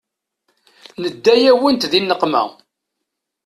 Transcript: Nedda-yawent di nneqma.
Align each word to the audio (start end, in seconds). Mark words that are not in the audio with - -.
Nedda-yawent 1.01 1.83
di 1.91 1.99
nneqma. 2.03 2.43